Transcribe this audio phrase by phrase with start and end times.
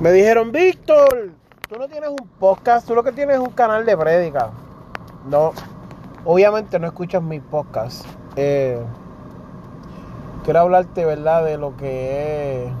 [0.00, 1.32] Me dijeron, Víctor,
[1.68, 4.48] tú no tienes un podcast, tú lo que tienes es un canal de prédica.
[5.28, 5.52] No,
[6.24, 8.06] obviamente no escuchas mis podcasts.
[8.34, 8.80] Eh,
[10.42, 12.72] quiero hablarte, ¿verdad?, de lo que es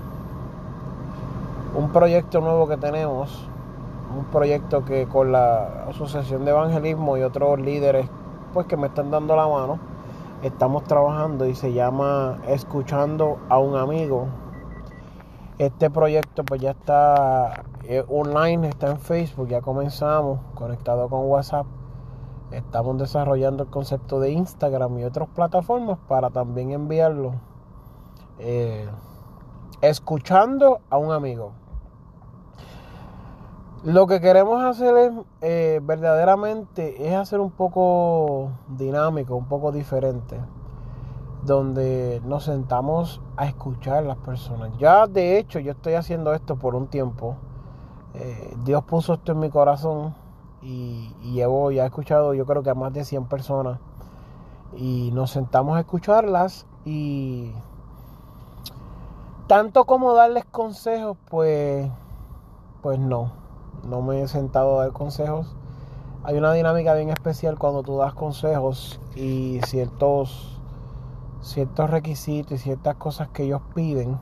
[1.76, 3.46] un proyecto nuevo que tenemos.
[4.16, 8.06] Un proyecto que con la Asociación de Evangelismo y otros líderes,
[8.54, 9.78] pues que me están dando la mano,
[10.42, 14.26] estamos trabajando y se llama Escuchando a un amigo
[15.60, 21.66] este proyecto pues ya está eh, online, está en Facebook, ya comenzamos, conectado con WhatsApp.
[22.50, 27.34] Estamos desarrollando el concepto de Instagram y otras plataformas para también enviarlo.
[28.38, 28.88] Eh,
[29.82, 31.52] escuchando a un amigo.
[33.84, 40.40] Lo que queremos hacer es eh, verdaderamente es hacer un poco dinámico, un poco diferente
[41.44, 44.70] donde nos sentamos a escuchar a las personas.
[44.78, 47.36] Ya de hecho yo estoy haciendo esto por un tiempo.
[48.14, 50.14] Eh, Dios puso esto en mi corazón
[50.62, 53.78] y, llevo ya he escuchado yo creo que a más de 100 personas
[54.76, 57.52] y nos sentamos a escucharlas y
[59.46, 61.88] tanto como darles consejos pues
[62.82, 63.32] pues no
[63.84, 65.54] no me he sentado a dar consejos
[66.24, 70.59] hay una dinámica bien especial cuando tú das consejos y ciertos
[71.40, 74.18] ciertos requisitos y ciertas cosas que ellos piden,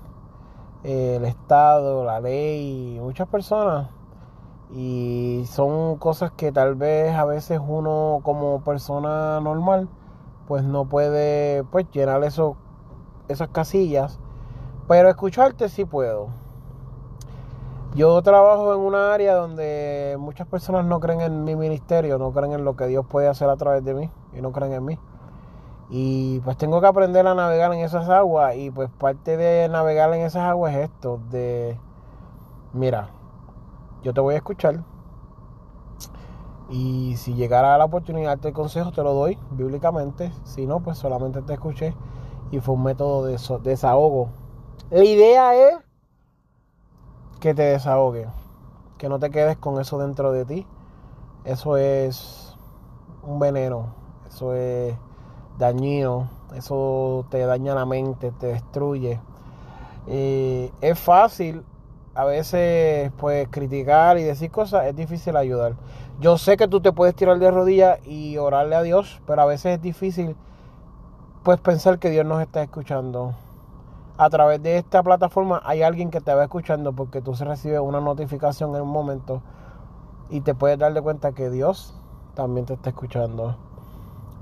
[0.85, 3.89] eh, el Estado, la ley, muchas personas.
[4.71, 9.89] Y son cosas que tal vez a veces uno como persona normal
[10.47, 14.19] pues no puede pues llenar esas casillas.
[14.89, 16.29] Pero escucharte sí puedo.
[17.95, 22.53] Yo trabajo en una área donde muchas personas no creen en mi ministerio, no creen
[22.53, 24.99] en lo que Dios puede hacer a través de mí y no creen en mí.
[25.91, 30.13] Y pues tengo que aprender a navegar en esas aguas y pues parte de navegar
[30.13, 31.79] en esas aguas es esto, de,
[32.75, 33.09] mira,
[34.03, 34.85] yo te voy a escuchar
[36.69, 41.41] y si llegara la oportunidad de consejo te lo doy bíblicamente, si no pues solamente
[41.43, 41.95] te escuché
[42.51, 44.29] y fue un método de desahogo.
[44.91, 45.79] La idea es
[47.41, 48.27] que te desahogue,
[48.99, 50.67] que no te quedes con eso dentro de ti.
[51.45, 52.57] Eso es
[53.23, 53.95] un veneno,
[54.29, 54.95] eso es
[55.59, 59.21] dañino, eso te daña la mente, te destruye.
[60.07, 61.65] es fácil
[62.19, 65.75] a veces pues criticar y decir cosas, es difícil ayudar.
[66.19, 69.47] Yo sé que tú te puedes tirar de rodillas y orarle a Dios, pero a
[69.47, 70.35] veces es difícil
[71.45, 73.35] pues pensar que Dios nos está escuchando.
[74.17, 77.79] A través de esta plataforma hay alguien que te va escuchando porque tú se recibes
[77.79, 79.43] una notificación en un momento
[80.29, 81.95] y te puedes dar de cuenta que Dios
[82.35, 83.68] también te está escuchando.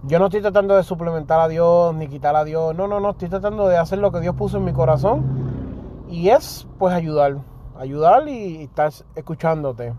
[0.06, 2.76] Yo no estoy tratando de suplementar a Dios ni quitar a Dios.
[2.76, 3.10] No, no, no.
[3.10, 6.04] Estoy tratando de hacer lo que Dios puso en mi corazón.
[6.08, 7.38] Y es pues ayudar.
[7.76, 9.94] Ayudar y estar escuchándote.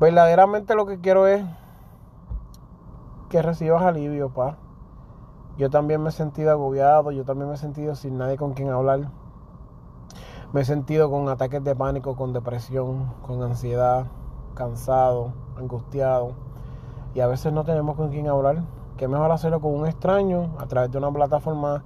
[0.00, 1.44] Verdaderamente lo que quiero es
[3.28, 4.56] que recibas alivio, pa.
[5.58, 7.10] Yo también me he sentido agobiado.
[7.10, 9.10] Yo también me he sentido sin nadie con quien hablar.
[10.54, 14.06] Me he sentido con ataques de pánico, con depresión, con ansiedad,
[14.54, 16.32] cansado, angustiado.
[17.14, 18.62] Y a veces no tenemos con quien hablar
[18.98, 21.82] que mejor hacerlo con un extraño a través de una plataforma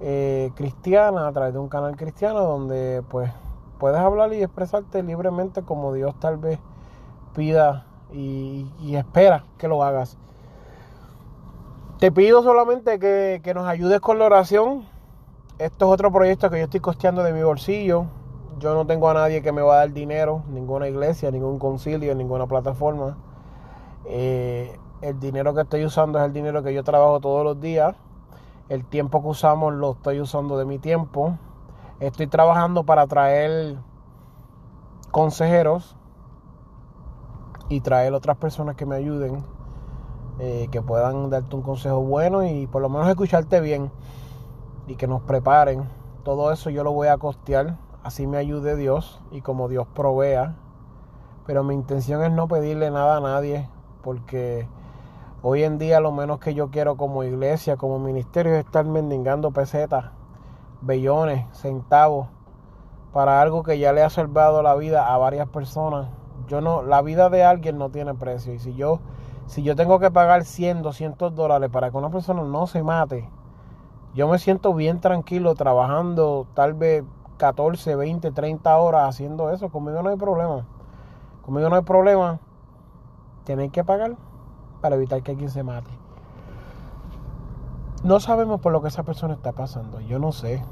[0.00, 3.30] eh, cristiana, a través de un canal cristiano donde pues
[3.78, 6.58] puedes hablar y expresarte libremente como Dios tal vez
[7.34, 8.66] pida y,
[8.96, 10.16] espera que lo hagas.
[11.98, 14.84] Te pido solamente que, que nos ayudes con la oración.
[15.58, 18.06] Esto es otro proyecto que yo estoy costeando de mi bolsillo.
[18.58, 22.14] Yo no tengo a nadie que me va a dar dinero, ninguna iglesia, ningún concilio,
[22.14, 23.16] ninguna plataforma.
[24.06, 27.94] Eh, el dinero que estoy usando es el dinero que yo trabajo todos los días.
[28.68, 31.38] El tiempo que usamos lo estoy usando de mi tiempo.
[32.00, 33.76] Estoy trabajando para traer
[35.12, 35.96] consejeros
[37.68, 39.44] y traer otras personas que me ayuden,
[40.40, 43.92] eh, que puedan darte un consejo bueno y por lo menos escucharte bien
[44.88, 45.88] y que nos preparen.
[46.24, 50.56] Todo eso yo lo voy a costear, así me ayude Dios y como Dios provea.
[51.46, 53.68] Pero mi intención es no pedirle nada a nadie
[54.02, 54.68] porque
[55.42, 59.50] Hoy en día lo menos que yo quiero como iglesia, como ministerio es estar mendigando
[59.50, 60.06] pesetas,
[60.80, 62.28] bellones, centavos
[63.12, 66.08] para algo que ya le ha salvado la vida a varias personas.
[66.48, 69.00] Yo no, la vida de alguien no tiene precio y si yo
[69.46, 73.28] si yo tengo que pagar 100, 200 dólares para que una persona no se mate,
[74.14, 77.04] yo me siento bien tranquilo trabajando tal vez
[77.36, 79.68] 14, 20, 30 horas haciendo eso.
[79.68, 80.66] Conmigo no hay problema.
[81.42, 82.40] Conmigo no hay problema.
[83.44, 84.16] Tienen que pagar
[84.86, 85.90] para evitar que alguien se mate.
[88.04, 89.98] No sabemos por lo que esa persona está pasando.
[89.98, 90.62] Yo no sé.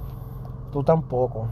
[0.70, 1.48] Tú tampoco.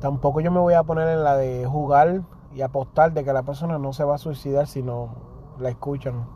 [0.00, 2.22] Tampoco yo me voy a poner en la de jugar
[2.54, 5.10] y apostar de que la persona no se va a suicidar si no
[5.58, 6.26] la escuchan.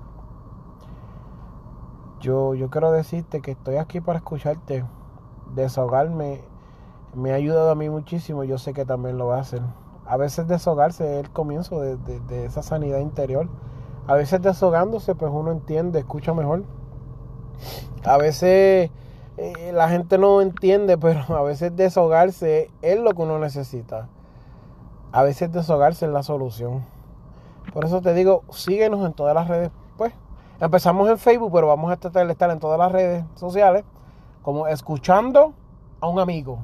[2.21, 4.85] Yo, yo quiero decirte que estoy aquí para escucharte.
[5.55, 6.43] Desahogarme
[7.15, 8.45] me ha ayudado a mí muchísimo.
[8.45, 9.63] Yo sé que también lo va a hacer.
[10.05, 13.49] A veces desahogarse es el comienzo de, de esa sanidad interior.
[14.07, 16.63] A veces desahogándose, pues uno entiende, escucha mejor.
[18.05, 18.91] A veces
[19.37, 24.09] eh, la gente no entiende, pero a veces desahogarse es lo que uno necesita.
[25.13, 26.85] A veces desahogarse es la solución.
[27.73, 29.71] Por eso te digo, síguenos en todas las redes.
[29.97, 30.13] Pues
[30.61, 33.85] empezamos en Facebook, pero vamos a tratar de estar en todas las redes sociales,
[34.43, 35.53] como escuchando
[36.01, 36.59] a un amigo.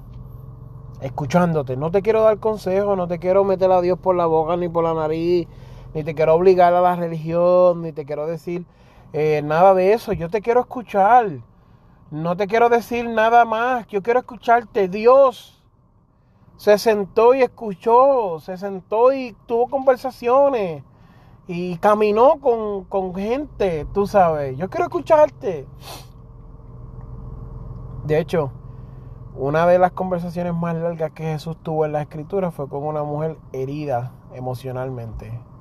[1.00, 1.76] Escuchándote.
[1.76, 4.68] No te quiero dar consejo, no te quiero meter a Dios por la boca ni
[4.68, 5.48] por la nariz,
[5.94, 8.64] ni te quiero obligar a la religión, ni te quiero decir
[9.12, 10.12] eh, nada de eso.
[10.12, 11.28] Yo te quiero escuchar.
[12.10, 13.86] No te quiero decir nada más.
[13.88, 14.88] Yo quiero escucharte.
[14.88, 15.62] Dios
[16.56, 18.40] se sentó y escuchó.
[18.40, 20.82] Se sentó y tuvo conversaciones.
[21.46, 24.56] Y caminó con, gente, tú sabes.
[24.56, 25.66] Yo quiero escucharte.
[28.04, 28.50] De hecho,
[29.36, 33.02] una de las conversaciones más largas que Jesús tuvo en la escritura fue con una
[33.02, 35.51] mujer herida emocionalmente.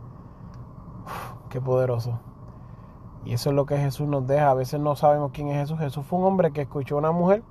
[1.52, 2.20] Qué poderoso.
[3.24, 4.50] Y eso es lo que Jesús nos deja.
[4.50, 5.78] A veces no sabemos quién es Jesús.
[5.78, 7.44] Jesús fue un hombre que escuchó a una mujer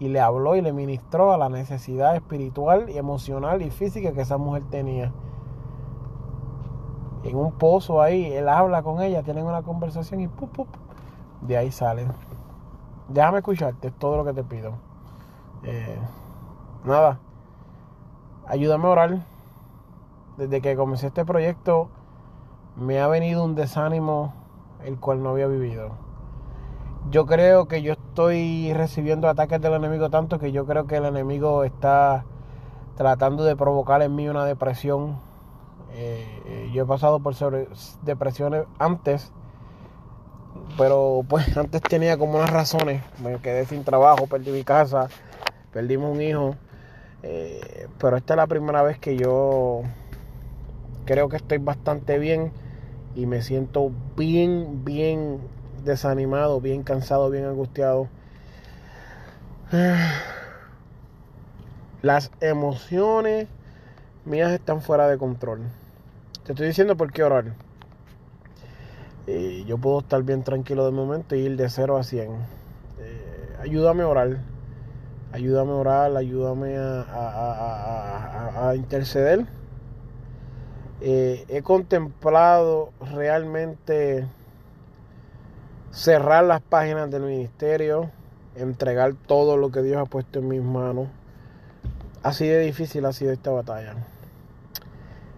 [0.00, 4.22] y le habló y le ministró a la necesidad espiritual y emocional y física que
[4.22, 5.12] esa mujer tenía.
[7.22, 10.68] En un pozo ahí, él habla con ella, tienen una conversación y ¡pup, pup!
[11.42, 12.08] de ahí salen.
[13.08, 14.72] Déjame escucharte, es todo lo que te pido.
[15.62, 15.98] Eh,
[16.84, 17.20] nada,
[18.48, 19.26] ayúdame a orar.
[20.36, 21.90] Desde que comencé este proyecto
[22.76, 24.34] me ha venido un desánimo
[24.84, 25.92] el cual no había vivido.
[27.10, 31.04] Yo creo que yo estoy recibiendo ataques del enemigo tanto que yo creo que el
[31.04, 32.24] enemigo está
[32.96, 35.18] tratando de provocar en mí una depresión.
[35.94, 37.34] Eh, eh, yo he pasado por
[38.02, 39.32] depresiones antes,
[40.78, 43.02] pero pues antes tenía como unas razones.
[43.22, 45.08] Me quedé sin trabajo, perdí mi casa,
[45.72, 46.54] perdimos un hijo.
[47.24, 49.82] Eh, pero esta es la primera vez que yo
[51.04, 52.52] creo que estoy bastante bien
[53.14, 55.40] y me siento bien, bien
[55.84, 58.08] desanimado, bien cansado, bien angustiado.
[62.02, 63.48] Las emociones
[64.24, 65.60] mías están fuera de control.
[66.44, 67.54] Te estoy diciendo por qué orar.
[69.66, 72.30] yo puedo estar bien tranquilo de momento y ir de 0 a 100.
[72.32, 74.38] Eh, ayúdame a orar.
[75.32, 79.46] Ayúdame a orar, ayúdame a interceder
[81.04, 84.24] eh, he contemplado realmente
[85.90, 88.08] cerrar las páginas del ministerio,
[88.54, 91.08] entregar todo lo que Dios ha puesto en mis manos.
[92.22, 93.96] Así de difícil ha sido esta batalla.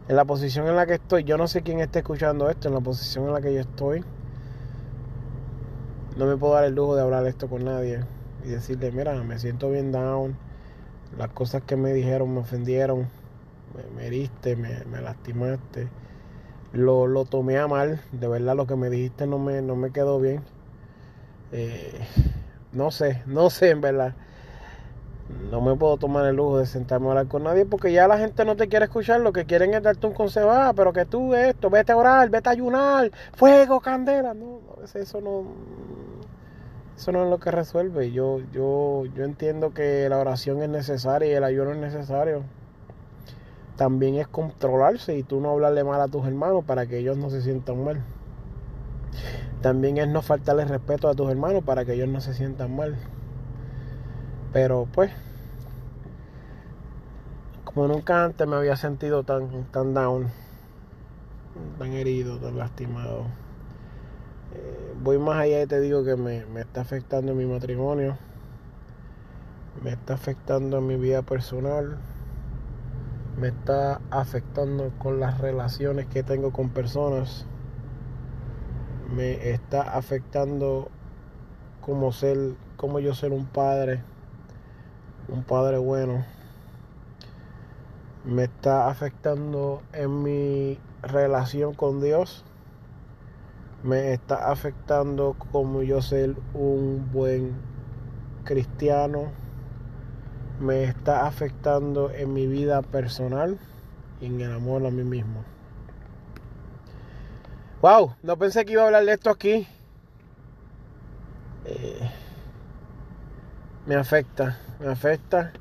[0.06, 2.75] En la posición en la que estoy, yo no sé quién está escuchando esto, en
[2.75, 4.04] la posición en la que yo estoy,
[6.18, 8.04] no me puedo dar el lujo de hablar esto con nadie
[8.44, 10.37] y decirle, mira, me siento bien down,
[11.16, 13.09] las cosas que me dijeron me ofendieron
[13.97, 15.88] me, heriste, me, lastimaste.
[16.73, 19.90] Lo, lo, tomé a mal, de verdad lo que me dijiste no me, no me
[19.90, 20.43] quedó bien.
[21.52, 22.00] Eh,
[22.73, 24.14] no sé, no sé en verdad.
[25.50, 28.19] No me puedo tomar el lujo de sentarme a hablar con nadie porque ya la
[28.19, 31.07] gente no te quiere escuchar, lo que quieren es darte un consejo, ah, pero que
[31.07, 34.35] tú esto, vete a orar, vete a ayunar, fuego, candela.
[34.35, 35.45] No, eso no,
[36.97, 38.11] eso no es lo que resuelve.
[38.12, 42.43] Yo, yo, yo entiendo que la oración es necesaria y el ayuno es necesario
[43.76, 47.31] también es controlarse y tú no hablarle mal a tus hermanos para que ellos no
[47.31, 48.02] se sientan mal.
[49.62, 52.97] También es no faltarle respeto a tus hermanos para que ellos no se sientan mal.
[54.52, 55.11] Pero pues,
[57.64, 60.31] como nunca antes me había sentido tan, tan down,
[61.78, 63.23] tan herido, tan lastimado.
[64.54, 68.16] Eh, voy más allá y te digo que me, me está afectando mi matrimonio,
[69.83, 71.99] me está afectando en mi vida personal
[73.36, 77.46] me está afectando con las relaciones que tengo con personas.
[79.10, 80.88] me está afectando
[81.80, 84.02] como ser, como yo ser un padre,
[85.28, 86.24] un padre bueno.
[88.24, 92.44] Me está afectando en mi relación con Dios.
[93.82, 97.52] Me está afectando como yo ser un buen
[98.44, 99.43] cristiano.
[100.61, 103.58] Me está afectando en mi vida personal
[104.20, 105.44] y en el amor a mí mismo.
[107.82, 109.66] Wow, no pensé que iba a hablar de esto aquí.
[111.66, 112.11] Eh,
[113.87, 115.52] me afecta, me afecta.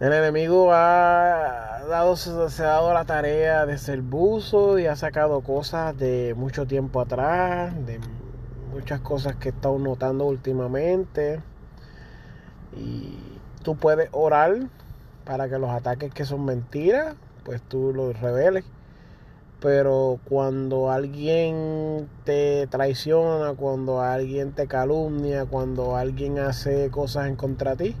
[0.00, 5.40] El enemigo ha dado, se ha dado la tarea de ser buzo y ha sacado
[5.40, 8.00] cosas de mucho tiempo atrás, de
[8.72, 11.40] muchas cosas que he estado notando últimamente.
[12.76, 13.18] Y
[13.62, 14.68] tú puedes orar
[15.24, 18.64] para que los ataques que son mentiras, pues tú los reveles
[19.60, 27.74] pero cuando alguien te traiciona, cuando alguien te calumnia, cuando alguien hace cosas en contra
[27.74, 27.96] de ti,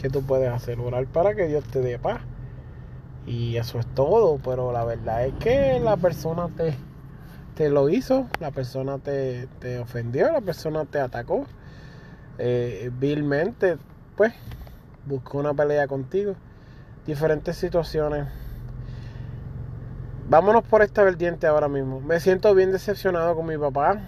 [0.00, 0.78] ¿qué tú puedes hacer?
[0.78, 2.20] Orar para que Dios te dé paz.
[3.26, 6.74] Y eso es todo, pero la verdad es que la persona te,
[7.54, 11.46] te lo hizo, la persona te, te ofendió, la persona te atacó
[12.38, 13.78] eh, vilmente,
[14.16, 14.32] pues
[15.06, 16.34] buscó una pelea contigo.
[17.06, 18.26] Diferentes situaciones
[20.26, 22.00] Vámonos por esta vertiente ahora mismo.
[22.00, 24.00] Me siento bien decepcionado con mi papá.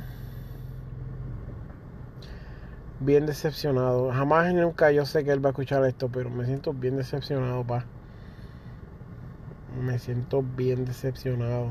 [3.00, 4.10] Bien decepcionado.
[4.10, 7.64] Jamás nunca yo sé que él va a escuchar esto, pero me siento bien decepcionado,
[7.64, 7.84] pa.
[9.78, 11.68] Me siento bien decepcionado.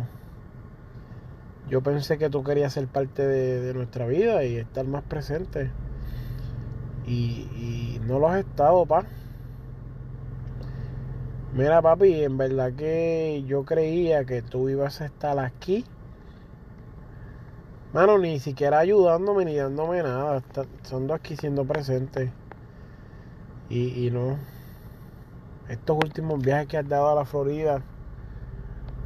[1.68, 5.72] Yo pensé que tú querías ser parte de, nuestra vida y estar más presente.
[7.08, 9.06] Y, y no lo has estado, pa.
[11.54, 15.86] Mira, papi, en verdad que yo creía que tú ibas a estar aquí.
[17.94, 20.44] Mano, ni siquiera ayudándome ni dándome nada.
[20.84, 22.34] Estando aquí siendo presente.
[23.70, 24.38] Y, y no.
[25.70, 27.82] Estos últimos viajes que has dado a la Florida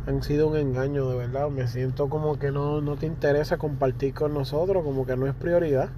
[0.07, 1.49] han sido un engaño, de verdad.
[1.51, 5.35] Me siento como que no, no te interesa compartir con nosotros, como que no es
[5.35, 5.89] prioridad.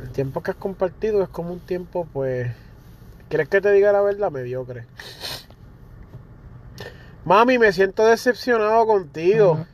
[0.00, 2.52] El tiempo que has compartido es como un tiempo, pues.
[3.28, 4.30] ¿Crees que te diga la verdad?
[4.30, 4.86] Mediocre.
[7.24, 9.66] Mami, me siento decepcionado contigo.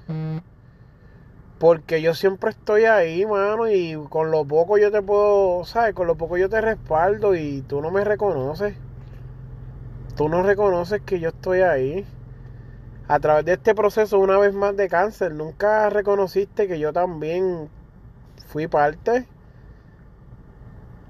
[1.59, 5.95] Porque yo siempre estoy ahí, mano, y con lo poco yo te puedo, ¿sabes?
[5.95, 8.75] Con lo poco yo te respaldo y tú no me reconoces.
[10.17, 12.05] Tú no reconoces que yo estoy ahí.
[13.07, 17.69] A través de este proceso, una vez más de cáncer, nunca reconociste que yo también
[18.49, 19.27] fui parte.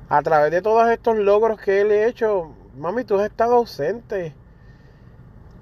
[0.08, 4.34] A través de todos estos logros que él he hecho, mami, tú has estado ausente.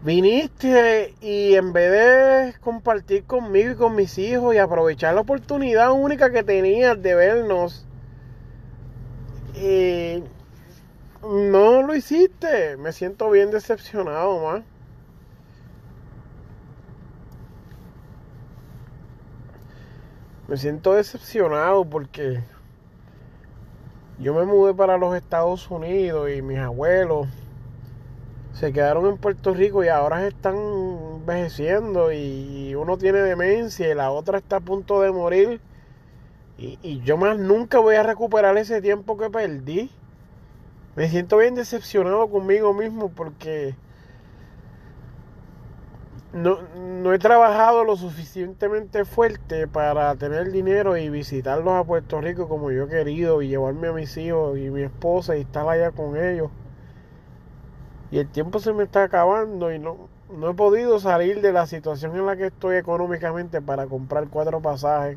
[0.03, 5.93] Viniste y en vez de compartir conmigo y con mis hijos y aprovechar la oportunidad
[5.93, 7.87] única que tenías de vernos,
[9.55, 10.25] eh,
[11.23, 12.77] no lo hiciste.
[12.79, 14.63] Me siento bien decepcionado.
[20.49, 22.43] Me siento decepcionado porque
[24.23, 27.27] yo me mudé para los Estados Unidos y mis abuelos
[28.53, 30.55] se quedaron en Puerto Rico y ahora están
[31.17, 35.61] envejeciendo y uno tiene demencia y la otra está a punto de morir.
[36.57, 39.91] Y, yo más nunca voy a recuperar ese tiempo que perdí.
[40.95, 43.75] Me siento bien decepcionado conmigo mismo porque
[46.33, 52.49] no, no he trabajado lo suficientemente fuerte para tener dinero y visitarlos a Puerto Rico
[52.49, 55.91] como yo he querido y llevarme a mis hijos y mi esposa y estar allá
[55.91, 56.51] con ellos
[58.13, 59.97] y el tiempo se me está acabando y no,
[60.31, 64.61] no he podido salir de la situación en la que estoy económicamente para comprar cuatro
[64.61, 65.17] pasajes.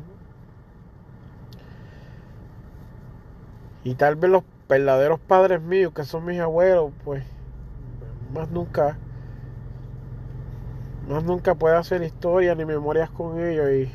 [3.84, 7.22] Y tal vez los verdaderos padres míos, que son mis abuelos, pues
[8.32, 8.96] más nunca,
[11.08, 13.90] más nunca pueda hacer historia ni memorias con ellos y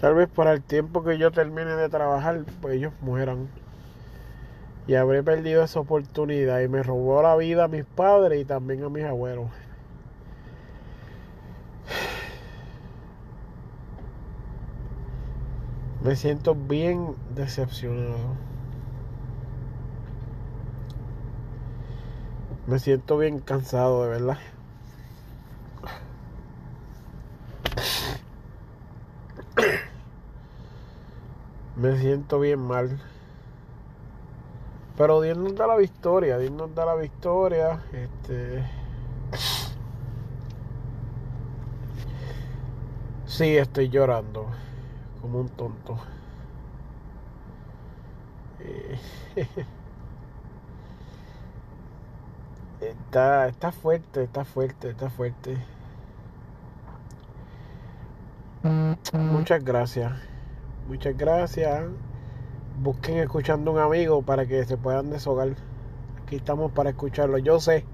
[0.00, 3.48] tal vez para el tiempo que yo termine de trabajar, pues ellos mueran
[4.86, 8.82] y habré perdido esa oportunidad y me robó la vida a mis padres y también
[8.82, 9.50] a mis abuelos.
[16.02, 18.34] Me siento bien decepcionado.
[22.66, 24.38] Me siento bien cansado, de verdad.
[31.80, 33.00] Me siento bien mal.
[34.98, 37.80] Pero Dios nos da la victoria, Dios nos da la victoria.
[37.90, 38.62] Este.
[43.24, 44.44] Sí, estoy llorando
[45.22, 45.98] como un tonto.
[48.58, 48.98] Eh,
[52.82, 55.56] está, está fuerte, está fuerte, está fuerte.
[59.14, 60.29] Muchas gracias.
[60.90, 61.84] Muchas gracias.
[62.82, 65.50] Busquen escuchando un amigo para que se puedan deshogar.
[66.20, 67.38] Aquí estamos para escucharlo.
[67.38, 67.84] Yo sé,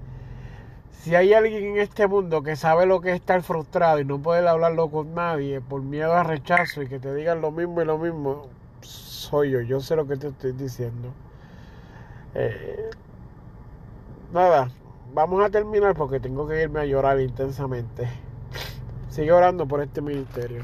[0.89, 4.19] si hay alguien en este mundo que sabe lo que es estar frustrado y no
[4.19, 7.85] puede hablarlo con nadie por miedo a rechazo y que te digan lo mismo y
[7.85, 8.47] lo mismo,
[8.81, 9.61] soy yo.
[9.61, 11.13] Yo sé lo que te estoy diciendo.
[12.33, 12.89] Eh,
[14.33, 14.71] nada,
[15.13, 18.09] vamos a terminar porque tengo que irme a llorar intensamente.
[19.09, 20.63] Sigue orando por este ministerio.